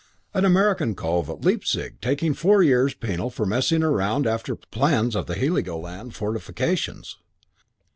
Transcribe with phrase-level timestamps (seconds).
[0.33, 5.27] An American cove at Leipzig taking four years' penal for messing around after plans of
[5.27, 7.19] the Heligoland fortifications.